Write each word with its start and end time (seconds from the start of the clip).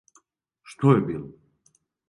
Што 0.73 0.95
је 0.95 1.05
било? 1.11 1.31